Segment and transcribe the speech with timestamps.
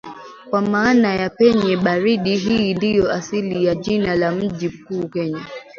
[0.49, 5.45] kwa maana ya penye baridi hii ndio asili ya jina la mji mkuu Kenya